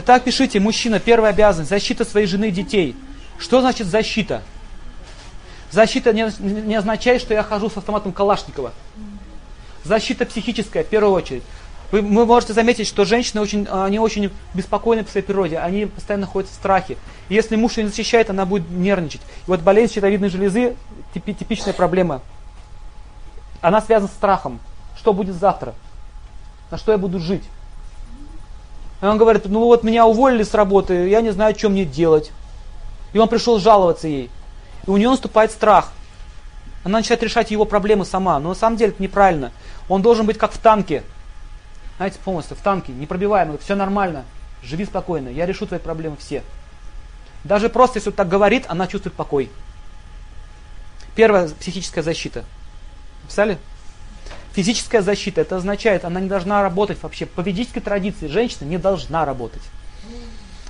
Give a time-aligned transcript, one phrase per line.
[0.00, 2.94] Итак, пишите, мужчина, первая обязанность, защита своей жены и детей.
[3.36, 4.42] Что значит защита?
[5.72, 8.72] Защита не, не означает, что я хожу с автоматом Калашникова.
[9.82, 11.42] Защита психическая, в первую очередь.
[11.90, 16.26] Вы, вы можете заметить, что женщины очень, они очень беспокойны по своей природе, они постоянно
[16.26, 16.96] находятся в страхе.
[17.28, 19.22] И если муж ее не защищает, она будет нервничать.
[19.22, 20.76] И вот болезнь щитовидной железы
[21.12, 22.22] типи, типичная проблема.
[23.60, 24.60] Она связана с страхом.
[24.96, 25.74] Что будет завтра?
[26.70, 27.42] На что я буду жить?
[29.00, 32.32] И он говорит, ну вот меня уволили с работы, я не знаю, что мне делать.
[33.12, 34.30] И он пришел жаловаться ей.
[34.86, 35.92] И у нее наступает страх.
[36.84, 38.38] Она начинает решать его проблемы сама.
[38.38, 39.52] Но на самом деле это неправильно.
[39.88, 41.02] Он должен быть как в танке.
[41.96, 44.24] Знаете, полностью в танке, непробиваемый, все нормально.
[44.62, 46.42] Живи спокойно, я решу твои проблемы все.
[47.44, 49.50] Даже просто, если он так говорит, она чувствует покой.
[51.14, 52.44] Первая психическая защита.
[53.26, 53.58] Писали?
[54.58, 57.26] Физическая защита, это означает, она не должна работать вообще.
[57.26, 59.62] По ведической традиции женщина не должна работать.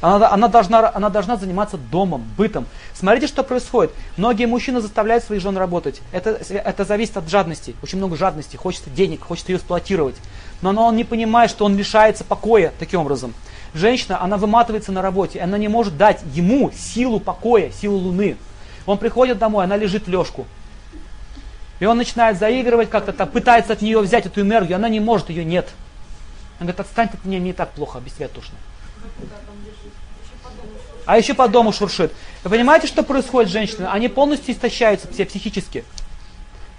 [0.00, 2.66] Она, она, должна, она должна заниматься домом, бытом.
[2.94, 3.90] Смотрите, что происходит.
[4.16, 6.00] Многие мужчины заставляют своих жен работать.
[6.12, 7.74] Это, это зависит от жадности.
[7.82, 8.54] Очень много жадности.
[8.54, 10.14] Хочется денег, хочет ее эксплуатировать.
[10.60, 13.34] Но он не понимает, что он лишается покоя таким образом.
[13.74, 15.40] Женщина, она выматывается на работе.
[15.40, 18.36] Она не может дать ему силу покоя, силу луны.
[18.86, 20.46] Он приходит домой, она лежит в лёжку.
[21.82, 25.44] И он начинает заигрывать как-то, пытается от нее взять эту энергию, она не может, ее
[25.44, 25.68] нет.
[26.60, 28.54] Он говорит, отстань от меня, не так плохо, без тебя тошно.
[31.06, 32.12] А еще по дому шуршит.
[32.44, 33.88] Вы понимаете, что происходит с женщинами?
[33.90, 35.84] Они полностью истощаются все психически.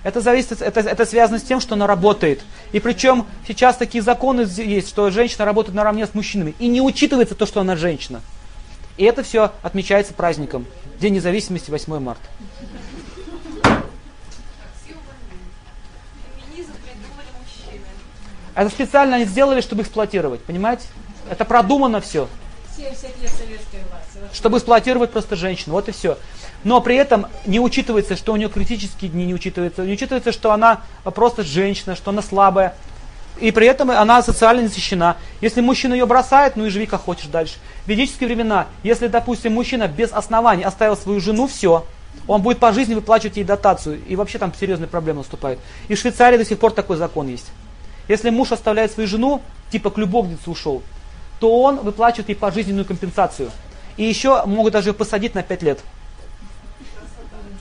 [0.05, 2.39] Это зависит, это, это связано с тем, что она работает.
[2.71, 6.55] И причем сейчас такие законы есть, что женщина работает наравне с мужчинами.
[6.59, 8.21] И не учитывается то, что она женщина.
[8.95, 10.65] И это все отмечается праздником.
[11.01, 12.23] День независимости 8 марта.
[18.55, 20.83] Это специально они сделали, чтобы эксплуатировать, понимаете?
[21.29, 22.27] Это продумано все.
[22.75, 24.35] 70 лет советской власти.
[24.35, 26.17] Чтобы эксплуатировать просто женщину, вот и все.
[26.63, 30.51] Но при этом не учитывается, что у нее критические дни, не учитывается, не учитывается, что
[30.51, 32.75] она просто женщина, что она слабая.
[33.39, 35.17] И при этом она социально не защищена.
[35.41, 37.55] Если мужчина ее бросает, ну и живи как хочешь дальше.
[37.85, 41.85] В ведические времена, если, допустим, мужчина без оснований оставил свою жену, все,
[42.27, 43.99] он будет по жизни выплачивать ей дотацию.
[44.07, 45.59] И вообще там серьезные проблемы наступают.
[45.87, 47.47] И в Швейцарии до сих пор такой закон есть.
[48.07, 49.41] Если муж оставляет свою жену,
[49.71, 50.81] типа к любовнице ушел,
[51.39, 53.51] то он выплачивает ей пожизненную компенсацию.
[53.97, 55.79] И еще могут даже посадить на 5 лет.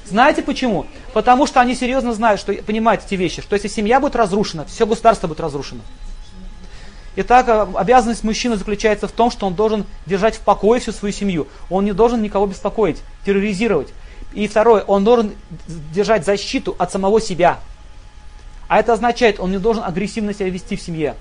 [0.05, 0.87] Знаете почему?
[1.13, 4.87] Потому что они серьезно знают, что понимают эти вещи, что если семья будет разрушена, все
[4.87, 5.81] государство будет разрушено.
[7.15, 11.13] Итак, э, обязанность мужчины заключается в том, что он должен держать в покое всю свою
[11.13, 11.47] семью.
[11.71, 13.89] Он не должен никого беспокоить, терроризировать.
[14.33, 15.33] И второе, он должен
[15.67, 17.61] держать защиту от самого себя.
[18.72, 21.15] А это означает, он не должен агрессивно себя вести в семье.